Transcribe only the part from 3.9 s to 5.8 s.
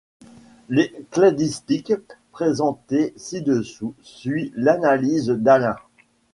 suit l'analyse d'Allain.